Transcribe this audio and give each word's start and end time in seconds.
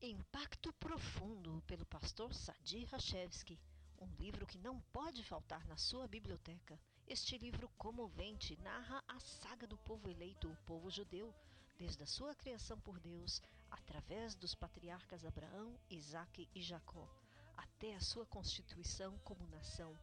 Impacto 0.00 0.72
Profundo, 0.74 1.62
pelo 1.66 1.86
pastor 1.86 2.34
Sadi 2.34 2.84
Rachevski. 2.84 3.58
Um 4.00 4.14
livro 4.16 4.46
que 4.46 4.58
não 4.58 4.78
pode 4.92 5.24
faltar 5.24 5.66
na 5.66 5.76
sua 5.76 6.06
biblioteca. 6.06 6.78
Este 7.06 7.38
livro 7.38 7.68
comovente 7.78 8.56
narra 8.62 9.02
a 9.08 9.18
saga 9.18 9.66
do 9.66 9.78
povo 9.78 10.10
eleito, 10.10 10.48
o 10.48 10.56
povo 10.66 10.90
judeu, 10.90 11.34
desde 11.78 12.02
a 12.02 12.06
sua 12.06 12.34
criação 12.34 12.78
por 12.80 13.00
Deus, 13.00 13.40
através 13.70 14.34
dos 14.34 14.54
patriarcas 14.54 15.24
Abraão, 15.24 15.74
Isaque 15.90 16.46
e 16.54 16.62
Jacó, 16.62 17.08
até 17.56 17.94
a 17.94 18.00
sua 18.00 18.26
constituição 18.26 19.16
como 19.18 19.46
nação, 19.48 19.96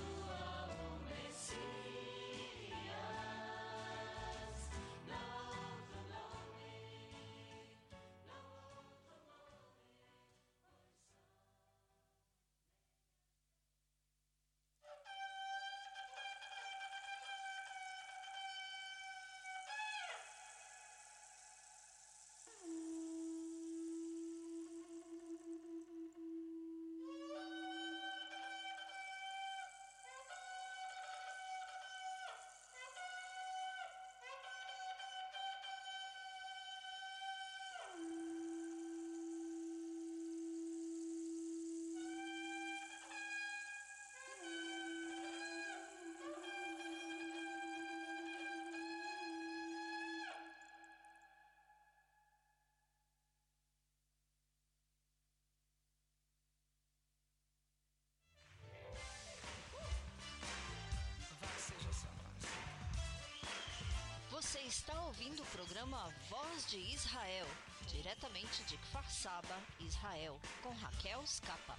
está 64.76 65.00
ouvindo 65.06 65.42
o 65.42 65.46
programa 65.46 66.12
Voz 66.28 66.66
de 66.66 66.76
Israel, 66.76 67.46
diretamente 67.88 68.62
de 68.64 68.76
Kfar 68.76 69.10
Saba, 69.10 69.58
Israel, 69.80 70.38
com 70.62 70.68
Raquel 70.74 71.26
Scapa. 71.26 71.78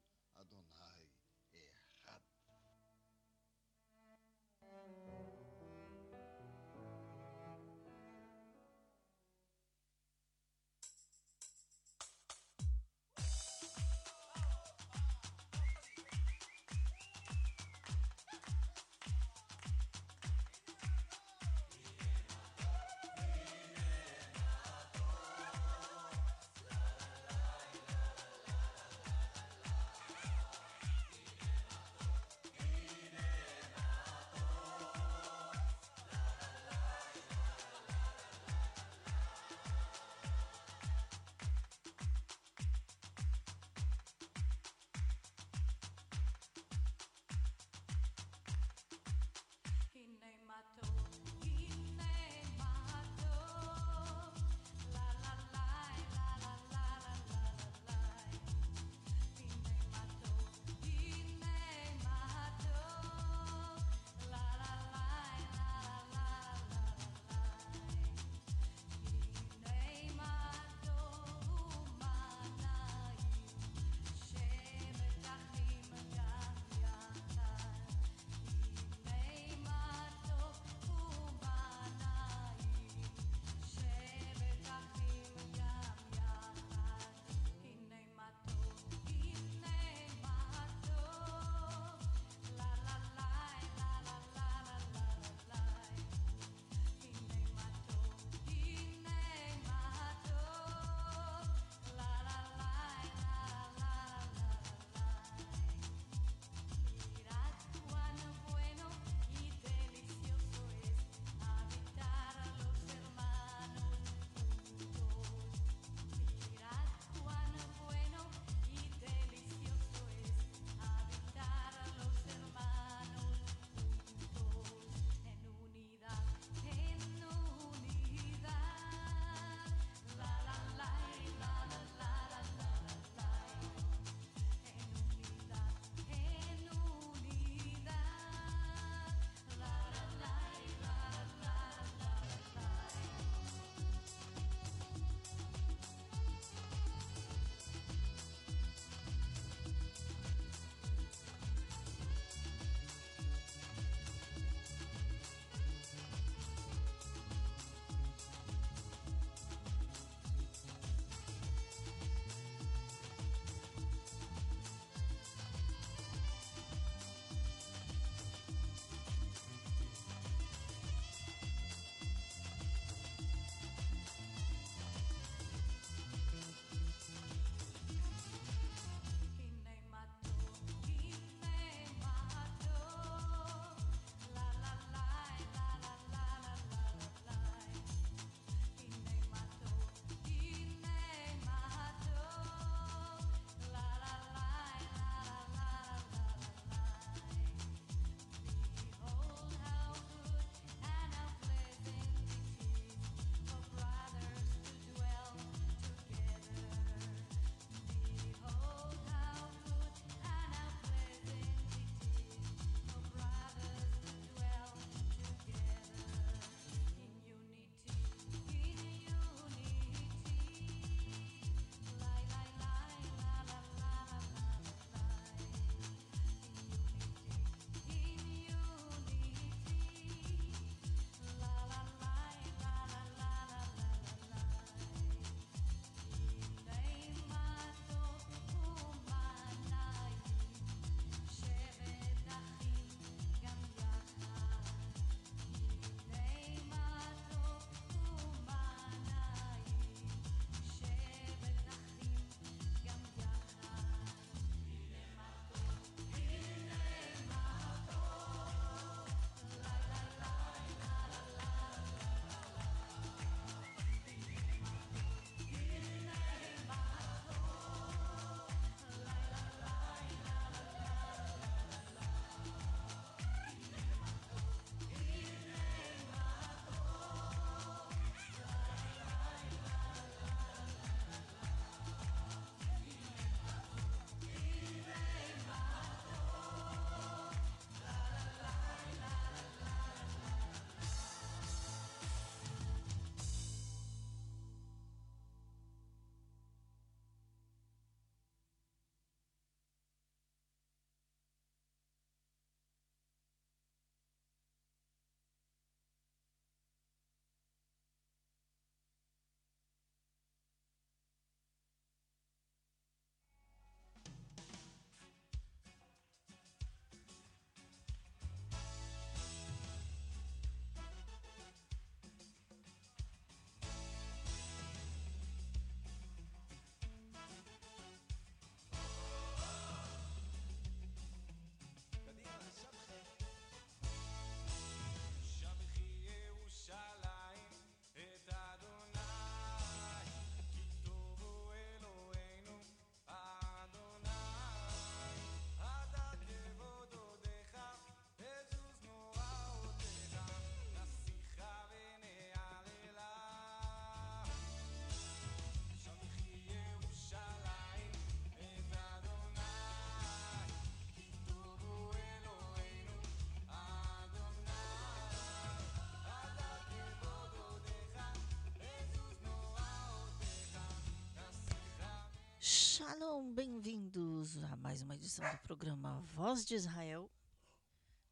Shalom, 373.01 373.33
bem-vindos 373.33 374.37
a 374.43 374.55
mais 374.57 374.83
uma 374.83 374.93
edição 374.93 375.27
do 375.31 375.39
programa 375.39 376.01
Voz 376.13 376.45
de 376.45 376.53
Israel, 376.53 377.09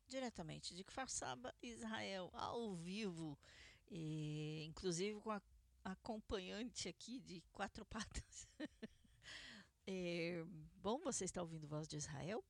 diretamente 0.08 0.74
de 0.74 0.84
Kfar 0.84 1.08
Saba, 1.08 1.54
Israel, 1.62 2.32
ao 2.34 2.74
vivo, 2.74 3.38
e, 3.92 4.66
inclusive 4.68 5.20
com 5.20 5.30
a 5.30 5.40
acompanhante 5.86 6.90
aqui 6.90 7.20
de 7.20 7.40
quatro 7.52 7.86
patas. 7.86 8.48
é, 9.86 10.44
bom, 10.82 10.98
você 10.98 11.24
está 11.24 11.40
ouvindo 11.40 11.68
Voz 11.68 11.88
de 11.88 11.96
Israel 11.96 12.44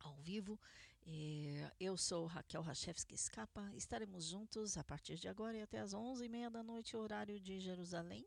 ao 0.00 0.16
vivo. 0.16 0.58
É, 1.06 1.70
eu 1.78 1.98
sou 1.98 2.24
Raquel 2.24 2.62
Rachevski 2.62 3.14
Escapa. 3.14 3.70
Estaremos 3.74 4.24
juntos 4.24 4.78
a 4.78 4.84
partir 4.84 5.16
de 5.16 5.28
agora 5.28 5.58
e 5.58 5.60
até 5.60 5.80
às 5.80 5.92
11h30 5.92 6.48
da 6.48 6.62
noite, 6.62 6.96
horário 6.96 7.38
de 7.38 7.60
Jerusalém 7.60 8.26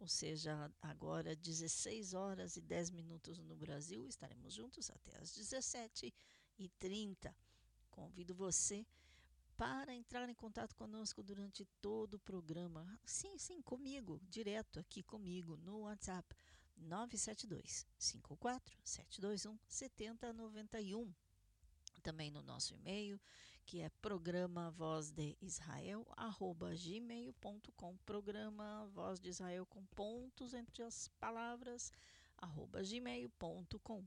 ou 0.00 0.08
seja, 0.08 0.72
agora 0.80 1.36
16 1.36 2.14
horas 2.14 2.56
e 2.56 2.62
10 2.62 2.90
minutos 2.90 3.38
no 3.38 3.54
Brasil. 3.54 4.08
Estaremos 4.08 4.54
juntos 4.54 4.90
até 4.90 5.18
às 5.18 5.30
17h30. 5.30 7.34
Convido 7.90 8.34
você 8.34 8.86
para 9.58 9.94
entrar 9.94 10.26
em 10.30 10.34
contato 10.34 10.74
conosco 10.74 11.22
durante 11.22 11.66
todo 11.82 12.14
o 12.14 12.18
programa. 12.18 12.98
Sim, 13.04 13.36
sim, 13.36 13.60
comigo, 13.60 14.18
direto 14.22 14.80
aqui 14.80 15.02
comigo 15.02 15.58
no 15.58 15.80
WhatsApp 15.80 16.34
972 16.78 17.86
54 17.98 18.78
721 18.82 19.58
7091. 19.68 21.14
Também 22.02 22.30
no 22.30 22.42
nosso 22.42 22.72
e-mail 22.72 23.20
que 23.64 23.80
é 23.80 23.88
programa 23.88 24.70
Voz 24.70 25.10
de 25.10 25.36
Israel, 25.40 26.06
arroba 26.16 26.74
gmail.com, 26.74 27.96
programa 27.98 28.86
Voz 28.92 29.20
de 29.20 29.28
Israel 29.28 29.66
com 29.66 29.84
pontos 29.86 30.54
entre 30.54 30.82
as 30.82 31.08
palavras, 31.20 31.92
arroba 32.36 32.82
gmail.com. 32.82 34.04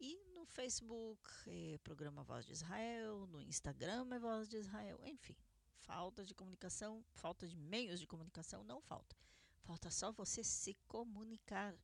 E 0.00 0.24
no 0.34 0.44
Facebook, 0.44 1.28
é, 1.46 1.78
programa 1.78 2.22
Voz 2.22 2.46
de 2.46 2.52
Israel, 2.52 3.26
no 3.26 3.40
Instagram 3.40 4.06
é 4.12 4.18
Voz 4.18 4.48
de 4.48 4.56
Israel, 4.58 5.00
enfim, 5.04 5.36
falta 5.78 6.24
de 6.24 6.34
comunicação, 6.34 7.04
falta 7.14 7.46
de 7.46 7.56
meios 7.56 8.00
de 8.00 8.06
comunicação, 8.06 8.64
não 8.64 8.80
falta. 8.80 9.16
Falta 9.64 9.90
só 9.90 10.12
você 10.12 10.44
se 10.44 10.74
comunicar. 10.86 11.74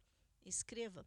Escreva. 0.44 1.06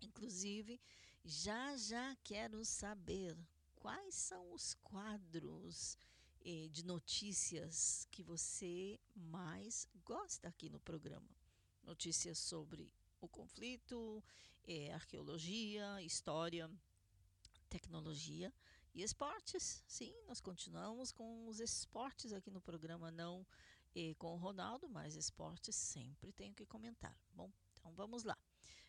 Inclusive, 0.00 0.80
já 1.24 1.76
já 1.76 2.16
quero 2.22 2.64
saber 2.64 3.36
quais 3.84 4.14
são 4.14 4.50
os 4.54 4.72
quadros 4.76 5.98
eh, 6.42 6.68
de 6.70 6.82
notícias 6.86 8.08
que 8.10 8.22
você 8.22 8.98
mais 9.14 9.86
gosta 10.02 10.48
aqui 10.48 10.70
no 10.70 10.80
programa. 10.80 11.28
Notícias 11.82 12.38
sobre 12.38 12.90
o 13.20 13.28
conflito, 13.28 14.24
eh, 14.66 14.90
arqueologia, 14.90 16.00
história, 16.00 16.70
tecnologia 17.68 18.50
e 18.94 19.02
esportes. 19.02 19.84
Sim, 19.86 20.14
nós 20.26 20.40
continuamos 20.40 21.12
com 21.12 21.46
os 21.46 21.60
esportes 21.60 22.32
aqui 22.32 22.50
no 22.50 22.62
programa, 22.62 23.10
não 23.10 23.46
eh, 23.94 24.14
com 24.14 24.32
o 24.32 24.38
Ronaldo, 24.38 24.88
mas 24.88 25.14
esportes 25.14 25.76
sempre 25.76 26.32
tenho 26.32 26.54
que 26.54 26.64
comentar. 26.64 27.14
Bom, 27.34 27.52
então 27.74 27.92
vamos 27.92 28.24
lá. 28.24 28.38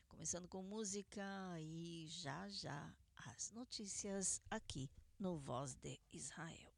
Começando 0.07 0.47
com 0.47 0.63
música 0.63 1.21
e 1.59 2.07
já 2.07 2.47
já 2.47 2.95
as 3.26 3.52
notícias 3.52 4.40
aqui 4.50 4.90
no 5.18 5.38
Voz 5.38 5.74
de 5.74 5.98
Israel. 6.12 6.70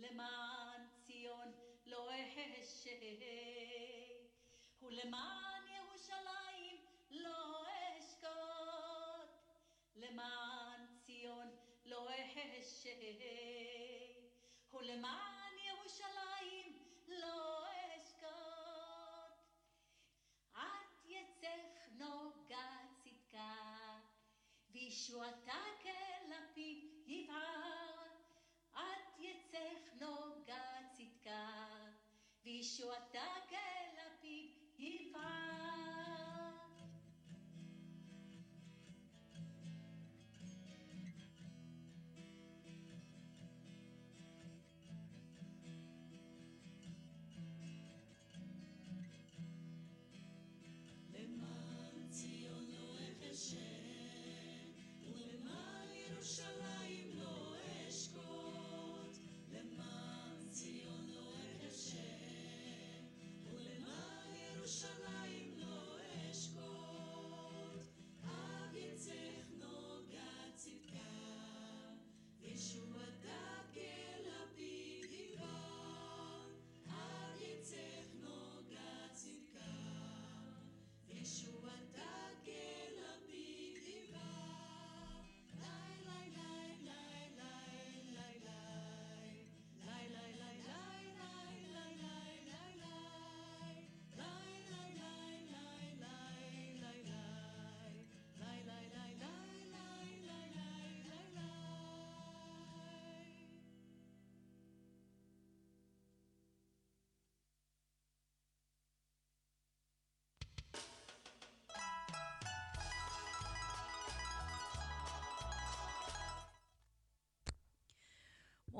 למען 0.00 0.53
ציון 0.53 0.53
לא 0.53 0.53
אשב, 2.85 3.23
ולמען 4.81 5.67
ירושלים 5.77 6.85
לא 7.09 7.65
אשקוט, 7.99 9.29
למען 9.95 10.85
ציון 11.05 11.55
לא 11.85 12.09
אשב, 12.59 13.21
ולמען 14.73 15.53
ירושלים 15.67 16.79
לא 17.07 17.65
אשקוט. 17.97 19.35
את 20.53 21.05
יצך 21.05 21.89
נוגה 21.91 22.77
צדקה, 23.03 23.99
וישועתה 24.71 25.63
כלפיד 25.81 26.04
bicho 32.65 32.91
ataca. 32.91 33.74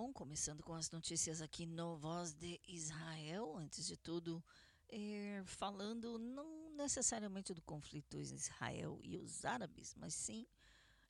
Bom, 0.05 0.13
começando 0.13 0.62
com 0.62 0.75
as 0.75 0.91
notícias 0.91 1.41
aqui 1.41 1.65
no 1.65 1.97
Voz 1.97 2.31
de 2.31 2.62
Israel, 2.67 3.57
antes 3.57 3.88
de 3.88 3.97
tudo, 3.97 4.43
eh, 4.88 5.41
falando 5.47 6.19
não 6.19 6.69
necessariamente 6.75 7.55
do 7.55 7.62
conflito 7.63 8.15
entre 8.15 8.35
Israel 8.35 9.00
e 9.01 9.17
os 9.17 9.43
árabes, 9.43 9.95
mas 9.95 10.13
sim 10.13 10.45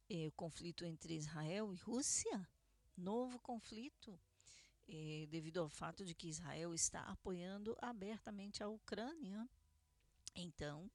eh, 0.10 0.30
o 0.30 0.32
conflito 0.32 0.86
entre 0.86 1.14
Israel 1.14 1.74
e 1.74 1.76
Rússia, 1.76 2.48
novo 2.96 3.38
conflito, 3.40 4.18
eh, 4.88 5.28
devido 5.30 5.60
ao 5.60 5.68
fato 5.68 6.06
de 6.06 6.16
que 6.16 6.30
Israel 6.30 6.74
está 6.74 7.02
apoiando 7.02 7.76
abertamente 7.82 8.64
a 8.64 8.70
Ucrânia. 8.70 9.46
Então, 10.34 10.90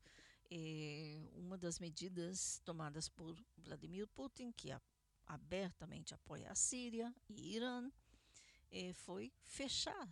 uma 1.35 1.59
das 1.59 1.79
medidas 1.79 2.63
tomadas 2.65 3.11
por 3.11 3.37
Vladimir 3.59 4.07
Putin, 4.09 4.53
que 4.53 4.73
abertamente 5.35 6.15
apoia 6.15 6.51
a 6.51 6.55
Síria 6.55 7.15
e 7.29 7.55
Irã, 7.55 7.91
eh, 8.71 8.93
foi 8.93 9.33
fechar 9.45 10.09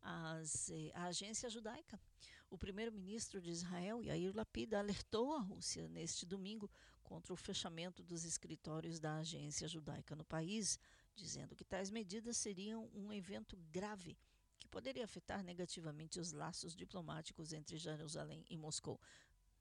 as, 0.00 0.70
eh, 0.70 0.90
a 0.94 1.04
agência 1.04 1.50
judaica. 1.50 2.00
O 2.48 2.58
primeiro-ministro 2.58 3.40
de 3.40 3.50
Israel, 3.50 4.02
Yair 4.02 4.34
Lapid, 4.34 4.74
alertou 4.74 5.34
a 5.34 5.40
Rússia 5.40 5.88
neste 5.88 6.26
domingo 6.26 6.70
contra 7.02 7.32
o 7.32 7.36
fechamento 7.36 8.02
dos 8.02 8.24
escritórios 8.24 8.98
da 8.98 9.16
agência 9.16 9.68
judaica 9.68 10.14
no 10.16 10.24
país, 10.24 10.78
dizendo 11.14 11.54
que 11.56 11.64
tais 11.64 11.90
medidas 11.90 12.36
seriam 12.36 12.88
um 12.94 13.12
evento 13.12 13.56
grave 13.70 14.16
que 14.58 14.68
poderia 14.68 15.04
afetar 15.04 15.42
negativamente 15.42 16.20
os 16.20 16.32
laços 16.32 16.74
diplomáticos 16.76 17.52
entre 17.52 17.76
Jerusalém 17.76 18.44
e 18.48 18.56
Moscou. 18.56 19.00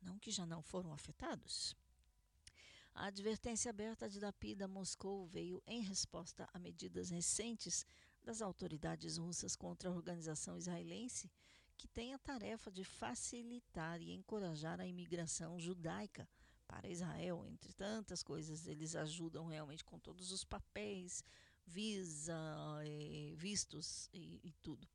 Não 0.02 0.20
que 0.20 0.32
já 0.32 0.46
não 0.46 0.62
foram 0.62 0.94
afetados. 0.94 1.76
A 2.94 3.06
advertência 3.06 3.70
aberta 3.70 4.10
de 4.10 4.20
Lapida 4.20 4.66
a 4.66 4.68
Moscou 4.68 5.26
veio 5.26 5.62
em 5.66 5.82
resposta 5.82 6.48
a 6.54 6.60
medidas 6.60 7.10
recentes 7.10 7.86
das 8.24 8.42
autoridades 8.42 9.18
russas 9.18 9.56
contra 9.56 9.90
a 9.90 9.94
organização 9.94 10.58
israelense, 10.58 11.32
que 11.78 11.88
tem 11.88 12.14
a 12.14 12.20
tarefa 12.20 12.70
de 12.70 12.84
facilitar 12.84 14.02
e 14.02 14.12
encorajar 14.12 14.80
a 14.82 14.86
imigração 14.86 15.58
judaica 15.60 16.28
para 16.68 16.90
Israel. 16.90 17.46
Entre 17.48 17.74
tantas 17.74 18.22
coisas, 18.22 18.68
eles 18.68 18.96
ajudam 18.96 19.48
realmente 19.48 19.84
com 19.86 19.98
todos 19.98 20.32
os 20.32 20.44
papéis, 20.44 21.24
visa, 21.66 22.38
eh, 22.84 23.34
vistos 23.36 24.10
e, 24.14 24.42
e 24.44 24.52
tudo. 24.62 24.88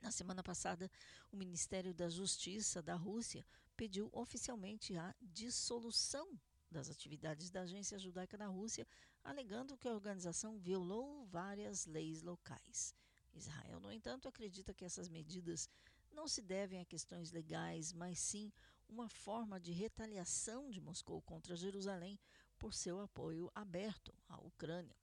Na 0.00 0.12
semana 0.12 0.42
passada, 0.42 0.90
o 1.32 1.36
Ministério 1.36 1.92
da 1.92 2.08
Justiça 2.08 2.80
da 2.80 2.94
Rússia 2.94 3.44
pediu 3.76 4.08
oficialmente 4.12 4.96
a 4.96 5.14
dissolução 5.20 6.38
das 6.70 6.90
atividades 6.90 7.50
da 7.50 7.62
Agência 7.62 7.98
Judaica 7.98 8.36
na 8.36 8.46
Rússia, 8.46 8.86
alegando 9.24 9.76
que 9.76 9.88
a 9.88 9.94
organização 9.94 10.58
violou 10.58 11.24
várias 11.26 11.86
leis 11.86 12.22
locais. 12.22 12.94
Israel, 13.34 13.80
no 13.80 13.92
entanto, 13.92 14.28
acredita 14.28 14.74
que 14.74 14.84
essas 14.84 15.08
medidas 15.08 15.68
não 16.12 16.26
se 16.26 16.42
devem 16.42 16.80
a 16.80 16.84
questões 16.84 17.30
legais, 17.30 17.92
mas 17.92 18.18
sim 18.18 18.52
uma 18.88 19.08
forma 19.08 19.60
de 19.60 19.72
retaliação 19.72 20.70
de 20.70 20.80
Moscou 20.80 21.20
contra 21.22 21.56
Jerusalém 21.56 22.18
por 22.58 22.74
seu 22.74 23.00
apoio 23.00 23.50
aberto 23.54 24.12
à 24.28 24.40
Ucrânia. 24.40 24.96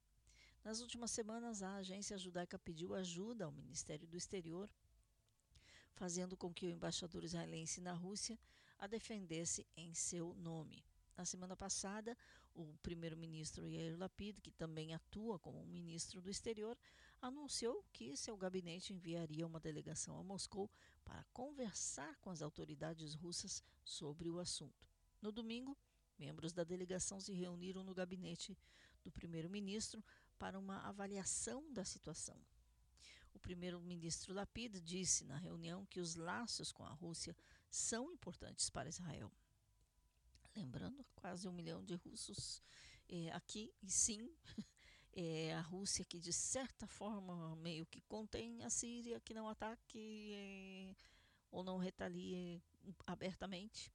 Nas 0.64 0.82
últimas 0.82 1.12
semanas, 1.12 1.62
a 1.62 1.76
agência 1.76 2.18
judaica 2.18 2.58
pediu 2.58 2.96
ajuda 2.96 3.46
ao 3.46 3.52
Ministério 3.52 4.08
do 4.08 4.18
Exterior, 4.18 4.70
fazendo 5.94 6.36
com 6.36 6.54
que 6.54 6.66
o 6.66 6.70
embaixador 6.70 7.24
israelense 7.24 7.80
na 7.80 7.94
Rússia 7.94 8.38
a 8.78 8.88
defendesse 8.88 9.66
em 9.78 9.94
seu 9.94 10.34
nome. 10.34 10.84
Na 11.18 11.24
semana 11.24 11.56
passada, 11.56 12.18
o 12.54 12.76
primeiro-ministro 12.84 13.68
Yair 13.68 13.98
Lapid, 13.98 14.42
que 14.42 14.52
também 14.52 14.94
atua 14.94 15.40
como 15.40 15.66
ministro 15.66 16.22
do 16.22 16.30
exterior, 16.30 16.78
anunciou 17.22 17.86
que 17.94 18.18
seu 18.18 18.36
gabinete 18.36 18.94
enviaria 18.94 19.48
uma 19.48 19.60
delegação 19.60 20.20
a 20.20 20.24
Moscou 20.24 20.70
para 21.06 21.24
conversar 21.32 22.18
com 22.20 22.30
as 22.30 22.42
autoridades 22.42 23.14
russas 23.14 23.64
sobre 23.84 24.30
o 24.30 24.40
assunto. 24.40 24.90
No 25.22 25.32
domingo, 25.32 25.78
membros 26.20 26.52
da 26.52 26.66
delegação 26.66 27.22
se 27.22 27.32
reuniram 27.32 27.84
no 27.84 27.94
gabinete 27.94 28.58
do 29.02 29.12
primeiro-ministro 29.12 30.04
para 30.38 30.60
uma 30.60 30.80
avaliação 30.82 31.72
da 31.72 31.86
situação. 31.86 32.38
O 33.34 33.40
primeiro-ministro 33.40 34.34
Lapid 34.34 34.82
disse 34.82 35.24
na 35.24 35.38
reunião 35.38 35.86
que 35.86 36.00
os 36.00 36.16
laços 36.16 36.72
com 36.72 36.84
a 36.84 36.92
Rússia 36.92 37.36
são 37.70 38.12
importantes 38.12 38.70
para 38.70 38.90
Israel. 38.90 39.32
Lembrando, 40.56 41.06
quase 41.16 41.48
um 41.48 41.52
milhão 41.52 41.84
de 41.84 41.96
russos 41.96 42.64
é, 43.10 43.30
aqui, 43.32 43.74
e 43.84 43.92
sim, 43.92 44.34
é 45.14 45.54
a 45.56 45.62
Rússia 45.62 46.06
que 46.06 46.18
de 46.18 46.32
certa 46.32 46.88
forma 46.88 47.56
meio 47.58 47.86
que 47.86 48.00
contém 48.02 48.64
a 48.64 48.70
Síria, 48.70 49.20
que 49.20 49.34
não 49.34 49.50
ataque 49.50 50.34
é, 50.34 50.96
ou 51.52 51.64
não 51.64 51.78
retalie 51.78 52.62
abertamente. 53.06 53.92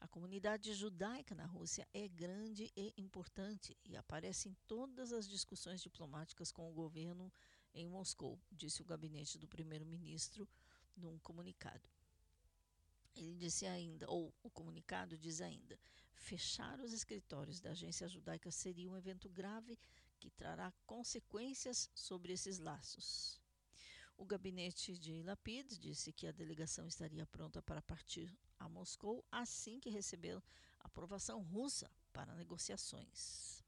A 0.00 0.08
comunidade 0.08 0.74
judaica 0.74 1.34
na 1.34 1.46
Rússia 1.46 1.88
é 1.94 2.06
grande 2.08 2.70
e 2.76 2.92
importante 2.98 3.74
e 3.84 3.96
aparece 3.96 4.48
em 4.48 4.56
todas 4.66 5.12
as 5.12 5.26
discussões 5.26 5.80
diplomáticas 5.80 6.52
com 6.52 6.68
o 6.68 6.74
governo 6.74 7.32
em 7.72 7.88
Moscou, 7.88 8.38
disse 8.50 8.82
o 8.82 8.84
gabinete 8.84 9.38
do 9.38 9.48
primeiro-ministro 9.48 10.46
num 10.94 11.18
comunicado. 11.20 11.88
Ele 13.14 13.36
disse 13.36 13.66
ainda, 13.66 14.10
ou 14.10 14.34
o 14.42 14.50
comunicado 14.50 15.16
diz 15.16 15.40
ainda, 15.40 15.78
fechar 16.14 16.80
os 16.80 16.92
escritórios 16.92 17.60
da 17.60 17.70
agência 17.70 18.08
judaica 18.08 18.50
seria 18.50 18.90
um 18.90 18.96
evento 18.96 19.28
grave 19.28 19.78
que 20.18 20.30
trará 20.30 20.72
consequências 20.86 21.90
sobre 21.94 22.32
esses 22.32 22.58
laços. 22.58 23.40
O 24.16 24.24
gabinete 24.24 24.96
de 24.96 25.22
Lapid 25.22 25.78
disse 25.78 26.12
que 26.12 26.26
a 26.26 26.32
delegação 26.32 26.86
estaria 26.86 27.26
pronta 27.26 27.60
para 27.60 27.82
partir 27.82 28.32
a 28.58 28.68
Moscou 28.68 29.24
assim 29.32 29.80
que 29.80 29.90
receber 29.90 30.40
aprovação 30.78 31.42
russa 31.42 31.90
para 32.12 32.34
negociações. 32.34 33.64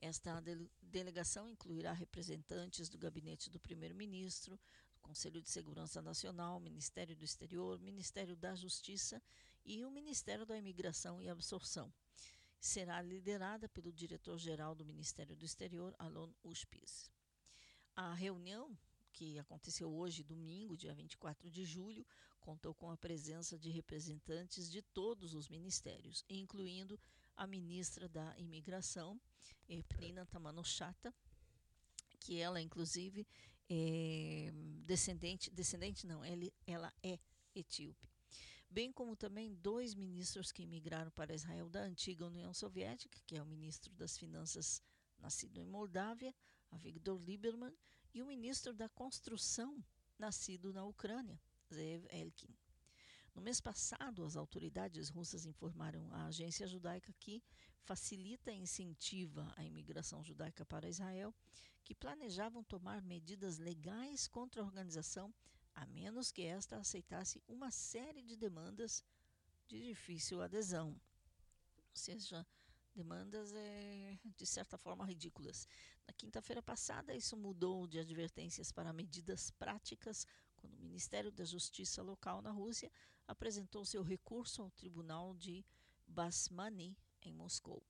Esta 0.00 0.42
delegação 0.80 1.48
incluirá 1.48 1.92
representantes 1.92 2.88
do 2.88 2.98
gabinete 2.98 3.50
do 3.50 3.58
primeiro-ministro, 3.58 4.58
Conselho 5.02 5.40
de 5.40 5.50
Segurança 5.50 6.02
Nacional, 6.02 6.60
Ministério 6.60 7.16
do 7.16 7.24
Exterior, 7.24 7.80
Ministério 7.80 8.36
da 8.36 8.54
Justiça 8.54 9.22
e 9.64 9.84
o 9.84 9.90
Ministério 9.90 10.46
da 10.46 10.56
Imigração 10.56 11.20
e 11.20 11.28
Absorção. 11.28 11.92
Será 12.60 13.00
liderada 13.00 13.68
pelo 13.68 13.92
diretor-geral 13.92 14.74
do 14.74 14.84
Ministério 14.84 15.36
do 15.36 15.44
Exterior, 15.44 15.94
Alon 15.98 16.32
Uspis. 16.42 17.10
A 17.94 18.14
reunião, 18.14 18.76
que 19.12 19.38
aconteceu 19.38 19.92
hoje, 19.92 20.22
domingo, 20.22 20.76
dia 20.76 20.94
24 20.94 21.50
de 21.50 21.64
julho, 21.64 22.06
contou 22.40 22.74
com 22.74 22.90
a 22.90 22.96
presença 22.96 23.58
de 23.58 23.70
representantes 23.70 24.70
de 24.70 24.82
todos 24.82 25.34
os 25.34 25.48
ministérios, 25.48 26.24
incluindo 26.28 26.98
a 27.36 27.46
ministra 27.46 28.08
da 28.08 28.36
Imigração, 28.38 29.20
Prina 29.86 30.24
Tamanochata, 30.26 31.14
que 32.18 32.38
ela, 32.38 32.60
inclusive, 32.60 33.26
é 33.68 34.50
descendente, 34.84 35.50
descendente 35.50 36.06
não, 36.06 36.22
ela 36.66 36.92
é 37.02 37.18
etíope. 37.54 38.08
Bem 38.70 38.92
como 38.92 39.16
também 39.16 39.54
dois 39.54 39.94
ministros 39.94 40.52
que 40.52 40.62
emigraram 40.62 41.10
para 41.12 41.34
Israel 41.34 41.70
da 41.70 41.80
antiga 41.80 42.26
União 42.26 42.52
Soviética, 42.52 43.18
que 43.26 43.36
é 43.36 43.42
o 43.42 43.46
ministro 43.46 43.94
das 43.94 44.18
Finanças 44.18 44.82
nascido 45.18 45.58
em 45.58 45.66
Moldávia, 45.66 46.34
Avigdor 46.70 47.18
Lieberman, 47.22 47.74
e 48.12 48.22
o 48.22 48.26
ministro 48.26 48.74
da 48.74 48.88
Construção, 48.88 49.82
nascido 50.18 50.72
na 50.72 50.84
Ucrânia, 50.84 51.40
Zev 51.72 52.06
Elkin. 52.10 52.54
No 53.34 53.40
mês 53.40 53.60
passado, 53.60 54.24
as 54.24 54.36
autoridades 54.36 55.08
russas 55.08 55.46
informaram 55.46 56.12
à 56.12 56.26
agência 56.26 56.66
judaica 56.66 57.12
que 57.18 57.42
facilita 57.84 58.52
e 58.52 58.58
incentiva 58.58 59.50
a 59.56 59.64
imigração 59.64 60.22
judaica 60.22 60.64
para 60.64 60.88
Israel, 60.88 61.34
que 61.84 61.94
planejavam 61.94 62.62
tomar 62.62 63.00
medidas 63.00 63.56
legais 63.56 64.28
contra 64.28 64.60
a 64.60 64.64
organização, 64.64 65.32
a 65.80 65.86
menos 65.86 66.32
que 66.32 66.42
esta 66.42 66.76
aceitasse 66.76 67.40
uma 67.46 67.70
série 67.70 68.22
de 68.22 68.36
demandas 68.36 69.04
de 69.68 69.80
difícil 69.80 70.42
adesão. 70.42 70.88
Ou 70.88 71.94
seja, 71.94 72.44
demandas 72.92 73.52
é, 73.54 74.18
de 74.36 74.44
certa 74.44 74.76
forma 74.76 75.06
ridículas. 75.06 75.68
Na 76.04 76.12
quinta-feira 76.12 76.60
passada, 76.60 77.14
isso 77.14 77.36
mudou 77.36 77.86
de 77.86 78.00
advertências 78.00 78.72
para 78.72 78.92
medidas 78.92 79.52
práticas 79.52 80.26
quando 80.56 80.74
o 80.74 80.80
Ministério 80.80 81.30
da 81.30 81.44
Justiça 81.44 82.02
local 82.02 82.42
na 82.42 82.50
Rússia 82.50 82.90
apresentou 83.28 83.84
seu 83.84 84.02
recurso 84.02 84.62
ao 84.62 84.70
Tribunal 84.72 85.32
de 85.36 85.64
Basmani, 86.08 86.96
em 87.22 87.32
Moscou. 87.32 87.84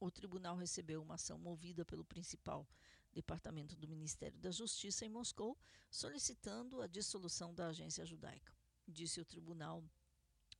O 0.00 0.10
tribunal 0.10 0.56
recebeu 0.56 1.00
uma 1.00 1.14
ação 1.14 1.38
movida 1.38 1.84
pelo 1.84 2.04
principal 2.04 2.66
departamento 3.12 3.76
do 3.76 3.88
Ministério 3.88 4.38
da 4.38 4.50
Justiça 4.50 5.04
em 5.04 5.08
Moscou, 5.08 5.58
solicitando 5.90 6.80
a 6.80 6.86
dissolução 6.86 7.54
da 7.54 7.68
agência 7.68 8.04
judaica, 8.04 8.52
disse 8.88 9.20
o 9.20 9.24
tribunal 9.24 9.84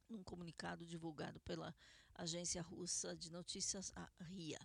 num 0.08 0.22
comunicado 0.22 0.86
divulgado 0.86 1.40
pela 1.40 1.74
agência 2.14 2.60
russa 2.60 3.16
de 3.16 3.30
notícias 3.30 3.92
a 3.96 4.10
RIA. 4.24 4.60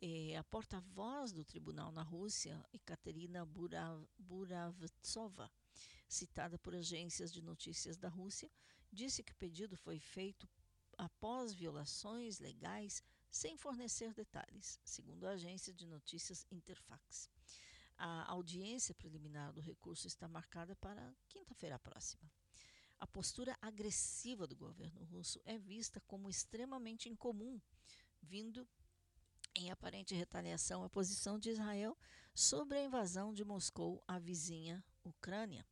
É, 0.00 0.36
a 0.36 0.42
porta-voz 0.42 1.32
do 1.32 1.44
tribunal 1.44 1.92
na 1.92 2.02
Rússia, 2.02 2.64
Ekaterina 2.72 3.44
Burav 3.44 4.04
Buravtsova, 4.18 5.50
citada 6.08 6.58
por 6.58 6.74
agências 6.74 7.32
de 7.32 7.40
notícias 7.40 7.96
da 7.96 8.08
Rússia, 8.08 8.50
disse 8.90 9.22
que 9.22 9.32
o 9.32 9.36
pedido 9.36 9.76
foi 9.76 10.00
feito 10.00 10.48
após 10.98 11.52
violações 11.52 12.38
legais 12.38 13.02
sem 13.32 13.56
fornecer 13.56 14.12
detalhes, 14.12 14.78
segundo 14.84 15.26
a 15.26 15.30
agência 15.30 15.72
de 15.72 15.86
notícias 15.86 16.46
Interfax. 16.50 17.30
A 17.96 18.30
audiência 18.30 18.94
preliminar 18.94 19.52
do 19.54 19.60
recurso 19.60 20.06
está 20.06 20.28
marcada 20.28 20.76
para 20.76 21.16
quinta-feira 21.28 21.78
próxima. 21.78 22.30
A 23.00 23.06
postura 23.06 23.56
agressiva 23.60 24.46
do 24.46 24.54
governo 24.54 25.02
russo 25.04 25.40
é 25.46 25.58
vista 25.58 25.98
como 26.02 26.28
extremamente 26.28 27.08
incomum, 27.08 27.58
vindo 28.20 28.68
em 29.54 29.70
aparente 29.70 30.14
retaliação 30.14 30.84
à 30.84 30.90
posição 30.90 31.38
de 31.38 31.50
Israel 31.50 31.96
sobre 32.34 32.78
a 32.78 32.84
invasão 32.84 33.32
de 33.32 33.44
Moscou 33.44 34.02
à 34.06 34.18
vizinha 34.18 34.84
Ucrânia, 35.02 35.66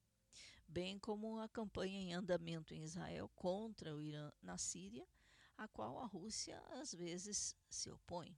bem 0.66 0.98
como 0.98 1.38
a 1.38 1.48
campanha 1.48 2.00
em 2.00 2.14
andamento 2.14 2.72
em 2.72 2.82
Israel 2.82 3.28
contra 3.34 3.94
o 3.94 4.00
Irã 4.00 4.32
na 4.42 4.56
Síria, 4.56 5.06
a 5.60 5.68
qual 5.68 5.98
a 5.98 6.06
Rússia 6.06 6.58
às 6.80 6.94
vezes 6.94 7.54
se 7.68 7.90
opõe. 7.90 8.34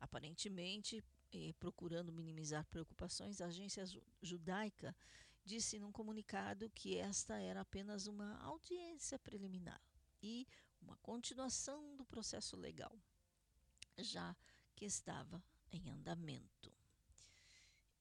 Aparentemente, 0.00 1.04
eh, 1.30 1.52
procurando 1.58 2.10
minimizar 2.10 2.64
preocupações, 2.64 3.42
a 3.42 3.46
agência 3.46 3.84
judaica 4.22 4.96
disse 5.44 5.78
num 5.78 5.92
comunicado 5.92 6.70
que 6.70 6.96
esta 6.96 7.38
era 7.38 7.60
apenas 7.60 8.06
uma 8.06 8.38
audiência 8.38 9.18
preliminar 9.18 9.82
e 10.22 10.48
uma 10.80 10.96
continuação 11.02 11.94
do 11.94 12.06
processo 12.06 12.56
legal, 12.56 12.98
já 13.98 14.34
que 14.74 14.86
estava 14.86 15.44
em 15.70 15.90
andamento. 15.90 16.72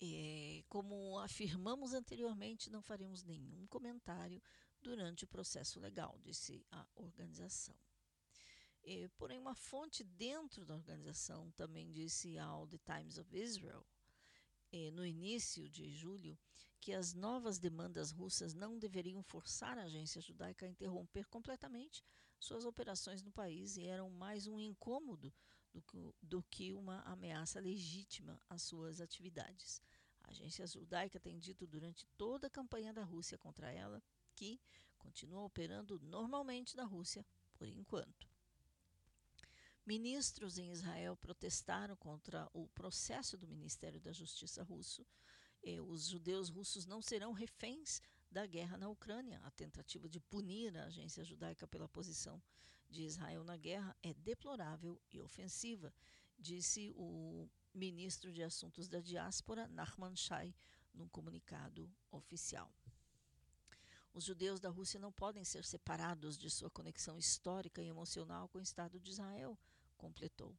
É, 0.01 0.63
como 0.69 1.19
afirmamos 1.19 1.93
anteriormente, 1.93 2.69
não 2.69 2.81
faremos 2.81 3.21
nenhum 3.25 3.67
comentário 3.67 4.41
durante 4.81 5.25
o 5.25 5.27
processo 5.27 5.77
legal, 5.77 6.17
disse 6.23 6.65
a 6.71 6.87
organização. 6.95 7.75
É, 8.91 9.07
porém, 9.19 9.37
uma 9.37 9.53
fonte 9.53 10.03
dentro 10.03 10.65
da 10.65 10.73
organização 10.73 11.51
também 11.51 11.91
disse 11.91 12.39
ao 12.39 12.65
The 12.65 12.79
Times 12.79 13.19
of 13.19 13.37
Israel, 13.37 13.85
é, 14.71 14.89
no 14.89 15.05
início 15.05 15.69
de 15.69 15.91
julho, 15.91 16.35
que 16.81 16.91
as 16.91 17.13
novas 17.13 17.59
demandas 17.59 18.09
russas 18.09 18.55
não 18.55 18.79
deveriam 18.79 19.21
forçar 19.21 19.77
a 19.77 19.83
agência 19.83 20.19
judaica 20.19 20.65
a 20.65 20.69
interromper 20.69 21.27
completamente 21.27 22.03
suas 22.39 22.65
operações 22.65 23.21
no 23.21 23.31
país 23.31 23.77
e 23.77 23.85
eram 23.85 24.09
mais 24.09 24.47
um 24.47 24.59
incômodo 24.59 25.31
do 25.71 25.83
que, 25.83 26.15
do 26.19 26.41
que 26.41 26.73
uma 26.73 27.01
ameaça 27.01 27.59
legítima 27.59 28.41
às 28.49 28.63
suas 28.63 28.99
atividades. 28.99 29.83
A 30.23 30.31
agência 30.31 30.65
judaica 30.65 31.19
tem 31.19 31.37
dito 31.37 31.67
durante 31.67 32.07
toda 32.17 32.47
a 32.47 32.49
campanha 32.49 32.91
da 32.91 33.03
Rússia 33.03 33.37
contra 33.37 33.71
ela 33.71 34.01
que 34.33 34.59
continua 34.97 35.43
operando 35.43 35.99
normalmente 35.99 36.75
na 36.75 36.85
Rússia 36.85 37.23
por 37.53 37.67
enquanto. 37.67 38.38
Ministros 39.89 40.59
em 40.59 40.69
Israel 40.69 41.17
protestaram 41.17 41.95
contra 41.95 42.47
o 42.53 42.67
processo 42.67 43.35
do 43.35 43.47
Ministério 43.47 43.99
da 43.99 44.13
Justiça 44.13 44.61
russo. 44.61 45.03
E 45.63 45.79
os 45.79 46.05
judeus 46.05 46.47
russos 46.47 46.85
não 46.85 47.01
serão 47.01 47.31
reféns 47.31 47.99
da 48.29 48.45
guerra 48.45 48.77
na 48.77 48.87
Ucrânia. 48.87 49.41
A 49.43 49.49
tentativa 49.49 50.07
de 50.07 50.19
punir 50.19 50.77
a 50.77 50.85
agência 50.85 51.23
judaica 51.23 51.67
pela 51.67 51.89
posição 51.89 52.39
de 52.87 53.01
Israel 53.01 53.43
na 53.43 53.57
guerra 53.57 53.97
é 54.03 54.13
deplorável 54.13 55.01
e 55.11 55.19
ofensiva, 55.21 55.91
disse 56.37 56.93
o 56.95 57.49
ministro 57.73 58.31
de 58.31 58.43
Assuntos 58.43 58.87
da 58.87 58.99
Diáspora, 58.99 59.67
Nachman 59.69 60.15
Shai, 60.15 60.53
num 60.93 61.09
comunicado 61.09 61.91
oficial. 62.11 62.71
Os 64.13 64.23
judeus 64.23 64.59
da 64.59 64.69
Rússia 64.69 64.99
não 64.99 65.11
podem 65.11 65.43
ser 65.43 65.65
separados 65.65 66.37
de 66.37 66.47
sua 66.49 66.69
conexão 66.69 67.17
histórica 67.17 67.81
e 67.81 67.87
emocional 67.87 68.47
com 68.49 68.59
o 68.59 68.61
Estado 68.61 68.99
de 68.99 69.09
Israel, 69.09 69.57
completou. 69.99 70.57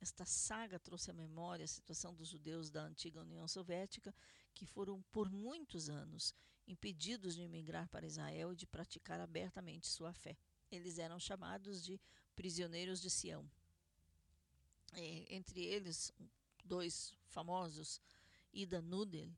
Esta 0.00 0.24
saga 0.24 0.78
trouxe 0.78 1.10
à 1.10 1.14
memória 1.14 1.64
a 1.64 1.68
situação 1.68 2.12
dos 2.14 2.28
judeus 2.28 2.70
da 2.70 2.82
antiga 2.82 3.20
União 3.20 3.46
Soviética, 3.46 4.14
que 4.54 4.66
foram 4.66 5.00
por 5.12 5.30
muitos 5.30 5.88
anos 5.88 6.34
impedidos 6.66 7.34
de 7.34 7.42
emigrar 7.42 7.88
para 7.88 8.06
Israel 8.06 8.52
e 8.52 8.56
de 8.56 8.66
praticar 8.66 9.20
abertamente 9.20 9.86
sua 9.86 10.12
fé. 10.12 10.36
Eles 10.70 10.98
eram 10.98 11.18
chamados 11.18 11.82
de 11.82 12.00
prisioneiros 12.34 13.00
de 13.00 13.10
Sião. 13.10 13.48
É, 14.92 15.34
entre 15.34 15.60
eles, 15.64 16.12
dois 16.64 17.14
famosos, 17.28 18.00
Ida 18.52 18.80
Nudel 18.80 19.30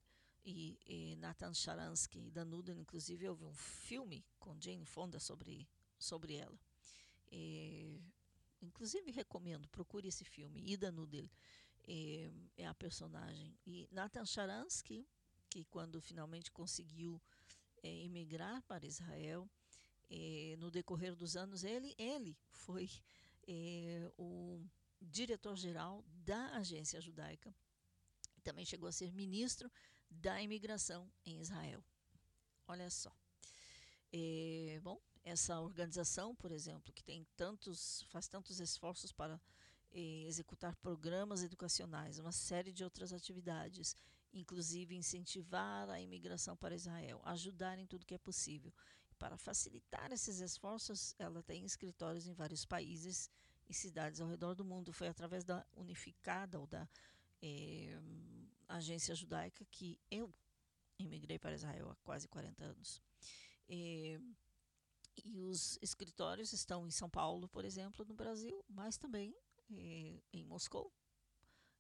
e, 0.45 0.79
e 0.87 1.17
Nathan 1.17 1.55
Sharansky. 1.55 2.27
Ida 2.27 2.45
Nudel, 2.45 2.79
inclusive, 2.79 3.29
houve 3.29 3.45
um 3.45 3.55
filme 3.55 4.25
com 4.39 4.61
Jane 4.61 4.85
Fonda 4.85 5.19
sobre, 5.19 5.69
sobre 5.99 6.35
ela. 6.35 6.59
É, 7.31 7.99
inclusive, 8.63 9.11
recomendo, 9.11 9.69
procure 9.69 10.09
esse 10.09 10.25
filme. 10.25 10.63
Ida 10.65 10.91
Nudel 10.91 11.29
é, 11.87 12.31
é 12.57 12.67
a 12.67 12.75
personagem. 12.75 13.57
E 13.67 13.89
Nathan 13.93 14.25
Sharansky, 14.25 15.07
que 15.49 15.65
quando 15.65 16.01
finalmente 16.01 16.51
conseguiu 16.51 17.21
é, 17.83 17.89
emigrar 18.05 18.63
para 18.63 18.87
Israel, 18.87 19.49
é, 20.11 20.57
no 20.59 20.71
decorrer 20.71 21.15
dos 21.15 21.37
anos, 21.37 21.65
ele, 21.65 21.95
ele 21.99 22.37
foi 22.51 22.91
é, 23.47 24.11
o 24.19 24.65
diretor-geral 25.01 26.05
da 26.25 26.57
agência 26.57 27.01
judaica. 27.01 27.55
Também 28.43 28.65
chegou 28.65 28.89
a 28.89 28.93
ser 28.93 29.13
ministro 29.13 29.71
da 30.11 30.41
imigração 30.41 31.11
em 31.25 31.41
Israel. 31.41 31.83
Olha 32.67 32.91
só. 32.91 33.13
É, 34.13 34.81
bom, 34.83 35.01
essa 35.27 35.61
organização, 35.61 36.37
por 36.37 36.53
exemplo, 36.53 36.93
que 36.93 37.03
tem 37.03 37.27
tantos, 37.37 38.07
faz 38.11 38.29
tantos 38.29 38.61
esforços 38.61 39.11
para 39.11 39.41
é, 39.91 40.23
executar 40.23 40.77
programas 40.77 41.43
educacionais, 41.43 42.21
uma 42.21 42.31
série 42.31 42.73
de 42.73 42.85
outras 42.85 43.13
atividades, 43.13 43.97
inclusive 44.33 44.95
incentivar 44.95 45.91
a 45.91 46.01
imigração 46.01 46.57
para 46.57 46.77
Israel, 46.77 47.21
ajudar 47.25 47.77
em 47.77 47.87
tudo 47.87 48.07
que 48.07 48.15
é 48.15 48.19
possível. 48.19 48.73
Para 49.19 49.37
facilitar 49.37 50.13
esses 50.13 50.39
esforços, 50.39 51.13
ela 51.19 51.43
tem 51.43 51.65
escritórios 51.65 52.29
em 52.29 52.33
vários 52.33 52.65
países 52.65 53.29
e 53.69 53.75
cidades 53.75 54.21
ao 54.21 54.29
redor 54.29 54.55
do 54.55 54.65
mundo. 54.65 54.93
Foi 54.93 55.09
através 55.09 55.43
da 55.43 55.67
Unificada 55.75 56.61
ou 56.61 56.69
da 56.69 56.89
é, 57.43 57.99
Agência 58.69 59.13
Judaica 59.13 59.65
que 59.73 59.99
eu 60.09 60.33
imigrei 61.01 61.37
para 61.37 61.57
Israel 61.57 61.91
há 61.91 61.97
quase 61.97 62.29
40 62.29 62.65
anos. 62.65 63.03
É, 63.69 64.21
e 65.25 65.41
os 65.41 65.79
escritórios 65.83 66.53
estão 66.53 66.87
em 66.87 66.91
São 66.91 67.09
Paulo, 67.09 67.49
por 67.49 67.65
exemplo, 67.65 68.05
no 68.05 68.15
Brasil, 68.15 68.65
mas 68.69 68.97
também 68.97 69.35
é, 69.71 70.21
em 70.33 70.45
Moscou, 70.45 70.93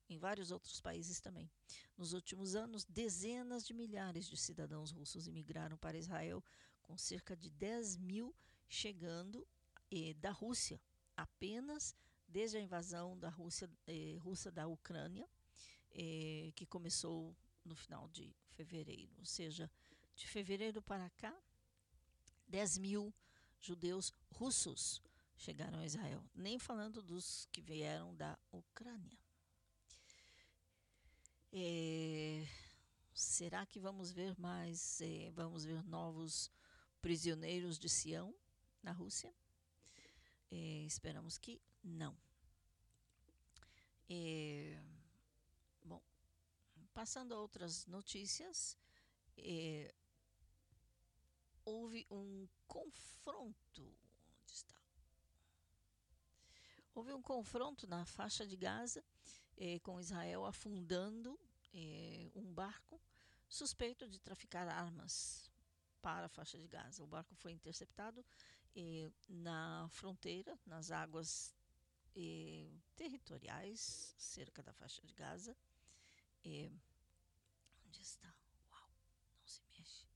em 0.08 0.18
vários 0.18 0.50
outros 0.50 0.80
países 0.80 1.20
também. 1.20 1.50
Nos 1.96 2.12
últimos 2.12 2.54
anos, 2.54 2.84
dezenas 2.84 3.66
de 3.66 3.74
milhares 3.74 4.26
de 4.28 4.36
cidadãos 4.36 4.90
russos 4.90 5.26
imigraram 5.26 5.76
para 5.76 5.98
Israel, 5.98 6.42
com 6.82 6.96
cerca 6.96 7.36
de 7.36 7.50
10 7.50 7.96
mil 7.96 8.34
chegando 8.68 9.46
eh, 9.90 10.14
da 10.14 10.30
Rússia 10.30 10.80
apenas 11.16 11.94
desde 12.28 12.56
a 12.56 12.60
invasão 12.60 13.18
da 13.18 13.28
Rússia, 13.28 13.70
eh, 13.86 14.16
russa 14.18 14.50
da 14.50 14.66
Ucrânia, 14.66 15.28
eh, 15.92 16.52
que 16.54 16.66
começou 16.66 17.36
no 17.64 17.74
final 17.74 18.08
de 18.08 18.34
fevereiro. 18.50 19.12
Ou 19.18 19.24
seja, 19.24 19.70
de 20.14 20.26
fevereiro 20.26 20.82
para 20.82 21.08
cá, 21.10 21.34
10 22.48 22.78
mil 22.78 23.14
judeus 23.66 24.12
russos 24.30 25.02
chegaram 25.36 25.78
a 25.80 25.86
Israel, 25.86 26.24
nem 26.34 26.58
falando 26.58 27.02
dos 27.02 27.46
que 27.52 27.60
vieram 27.60 28.14
da 28.14 28.38
Ucrânia. 28.52 29.18
É, 31.52 32.46
será 33.12 33.66
que 33.66 33.78
vamos 33.78 34.10
ver 34.10 34.38
mais, 34.38 35.00
é, 35.00 35.30
vamos 35.32 35.64
ver 35.64 35.82
novos 35.84 36.50
prisioneiros 37.00 37.78
de 37.78 37.88
Sião 37.88 38.34
na 38.82 38.92
Rússia? 38.92 39.34
É, 40.50 40.84
esperamos 40.86 41.36
que 41.38 41.60
não. 41.82 42.16
É, 44.08 44.80
bom, 45.84 46.00
passando 46.94 47.34
a 47.34 47.40
outras 47.40 47.86
notícias, 47.86 48.78
é, 49.36 49.92
houve 51.66 52.06
um 52.10 52.48
confronto. 52.66 53.82
Onde 53.82 54.52
está? 54.52 54.80
Houve 56.94 57.12
um 57.12 57.20
confronto 57.20 57.86
na 57.86 58.06
faixa 58.06 58.46
de 58.46 58.56
Gaza, 58.56 59.04
é, 59.58 59.78
com 59.80 60.00
Israel 60.00 60.46
afundando 60.46 61.38
é, 61.74 62.30
um 62.34 62.54
barco 62.54 62.98
suspeito 63.48 64.08
de 64.08 64.18
traficar 64.18 64.66
armas 64.68 65.50
para 66.00 66.26
a 66.26 66.28
faixa 66.28 66.58
de 66.58 66.68
Gaza. 66.68 67.02
O 67.02 67.06
barco 67.06 67.34
foi 67.34 67.52
interceptado 67.52 68.24
eh, 68.76 69.10
na 69.28 69.88
fronteira, 69.90 70.58
nas 70.66 70.90
águas 70.90 71.54
eh, 72.14 72.70
territoriais, 72.94 74.14
cerca 74.18 74.62
da 74.62 74.72
faixa 74.72 75.02
de 75.02 75.12
Gaza. 75.14 75.56
Eh, 76.44 76.70
onde 77.86 78.00
está? 78.02 78.32
Uau, 78.70 78.88
não 79.38 79.46
se 79.46 79.62
mexe. 79.70 80.06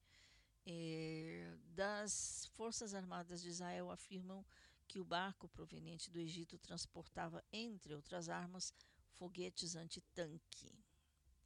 Eh, 0.72 1.56
das 1.74 2.48
Forças 2.54 2.94
Armadas 2.94 3.42
de 3.42 3.48
Israel 3.48 3.90
afirmam 3.90 4.46
que 4.86 5.00
o 5.00 5.04
barco 5.04 5.48
proveniente 5.48 6.08
do 6.12 6.20
Egito 6.20 6.56
transportava, 6.58 7.44
entre 7.52 7.92
outras 7.92 8.28
armas, 8.28 8.72
foguetes 9.14 9.74
antitanque, 9.74 10.72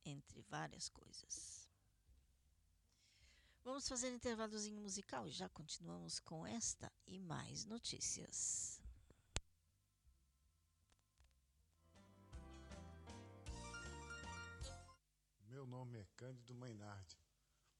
entre 0.04 0.42
várias 0.42 0.90
coisas. 0.90 1.66
Vamos 3.62 3.88
fazer 3.88 4.10
um 4.10 4.16
intervalozinho 4.16 4.82
musical 4.82 5.26
e 5.26 5.30
já 5.30 5.48
continuamos 5.48 6.20
com 6.20 6.46
esta 6.46 6.92
e 7.06 7.18
mais 7.18 7.64
notícias. 7.64 8.78
Meu 15.48 15.66
nome 15.66 15.98
é 15.98 16.06
Cândido 16.14 16.54
Mainardi. 16.54 17.23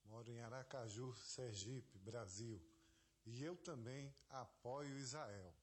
Moro 0.05 0.31
em 0.31 0.41
Aracaju, 0.41 1.15
Sergipe, 1.15 1.99
Brasil. 1.99 2.61
E 3.27 3.43
eu 3.43 3.57
também 3.57 4.15
apoio 4.29 4.99
Israel. 4.99 5.55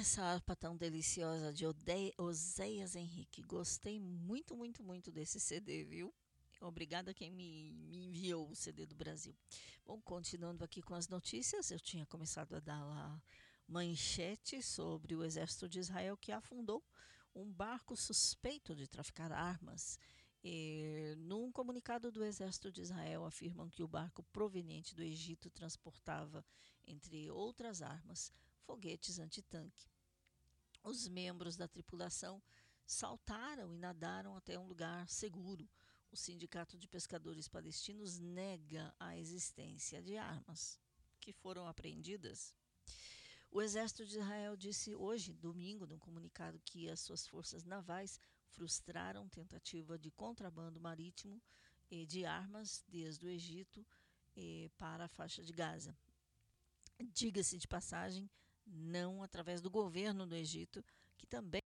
Essa 0.00 0.24
harpa 0.24 0.56
tão 0.56 0.76
deliciosa 0.76 1.52
de 1.52 1.64
Oséias 2.18 2.96
Henrique. 2.96 3.42
Gostei 3.42 4.00
muito, 4.00 4.56
muito, 4.56 4.82
muito 4.82 5.12
desse 5.12 5.38
CD, 5.38 5.84
viu? 5.84 6.12
Obrigada 6.60 7.12
a 7.12 7.14
quem 7.14 7.30
me, 7.30 7.70
me 7.72 8.06
enviou 8.06 8.50
o 8.50 8.56
CD 8.56 8.86
do 8.86 8.94
Brasil. 8.96 9.36
Bom, 9.86 10.00
continuando 10.00 10.64
aqui 10.64 10.82
com 10.82 10.94
as 10.94 11.06
notícias, 11.08 11.70
eu 11.70 11.78
tinha 11.78 12.04
começado 12.06 12.56
a 12.56 12.60
dar 12.60 12.84
lá 12.84 13.22
manchete 13.68 14.60
sobre 14.60 15.14
o 15.14 15.22
exército 15.22 15.68
de 15.68 15.78
Israel 15.78 16.16
que 16.16 16.32
afundou 16.32 16.82
um 17.32 17.50
barco 17.52 17.96
suspeito 17.96 18.74
de 18.74 18.88
traficar 18.88 19.30
armas. 19.30 19.96
E, 20.42 21.14
num 21.18 21.52
comunicado 21.52 22.10
do 22.10 22.24
exército 22.24 22.70
de 22.72 22.82
Israel, 22.82 23.24
afirmam 23.24 23.70
que 23.70 23.82
o 23.82 23.88
barco 23.88 24.24
proveniente 24.24 24.92
do 24.92 25.04
Egito 25.04 25.48
transportava, 25.50 26.44
entre 26.84 27.30
outras 27.30 27.80
armas, 27.80 28.32
foguetes 28.64 29.18
antitanque. 29.18 29.88
Os 30.82 31.08
membros 31.08 31.56
da 31.56 31.68
tripulação 31.68 32.42
saltaram 32.86 33.74
e 33.74 33.78
nadaram 33.78 34.36
até 34.36 34.58
um 34.58 34.66
lugar 34.66 35.08
seguro. 35.08 35.68
O 36.10 36.16
Sindicato 36.16 36.76
de 36.78 36.86
Pescadores 36.86 37.48
Palestinos 37.48 38.18
nega 38.18 38.94
a 39.00 39.16
existência 39.16 40.02
de 40.02 40.16
armas 40.16 40.78
que 41.20 41.32
foram 41.32 41.66
apreendidas. 41.66 42.54
O 43.50 43.62
exército 43.62 44.04
de 44.04 44.18
Israel 44.18 44.56
disse 44.56 44.94
hoje, 44.94 45.32
domingo, 45.32 45.86
num 45.86 45.98
comunicado, 45.98 46.60
que 46.64 46.90
as 46.90 47.00
suas 47.00 47.26
forças 47.26 47.64
navais 47.64 48.20
frustraram 48.48 49.28
tentativa 49.28 49.98
de 49.98 50.10
contrabando 50.10 50.80
marítimo 50.80 51.40
eh, 51.90 52.04
de 52.04 52.24
armas 52.24 52.84
desde 52.88 53.24
o 53.26 53.28
Egito 53.28 53.86
eh, 54.36 54.70
para 54.76 55.04
a 55.04 55.08
faixa 55.08 55.42
de 55.42 55.52
Gaza. 55.52 55.96
Diga-se 57.12 57.58
de 57.58 57.66
passagem, 57.66 58.28
não 58.66 59.22
através 59.22 59.60
do 59.60 59.70
governo 59.70 60.26
do 60.26 60.34
Egito, 60.34 60.84
que 61.16 61.26
também 61.26 61.63